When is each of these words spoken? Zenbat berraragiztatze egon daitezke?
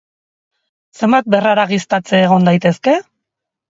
Zenbat 1.01 1.31
berraragiztatze 1.37 2.25
egon 2.25 2.53
daitezke? 2.53 3.01